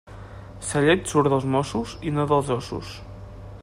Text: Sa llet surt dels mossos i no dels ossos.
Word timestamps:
Sa 0.69 0.81
llet 0.85 1.11
surt 1.11 1.31
dels 1.33 1.47
mossos 1.57 1.95
i 2.11 2.15
no 2.17 2.29
dels 2.35 2.51
ossos. 2.59 2.95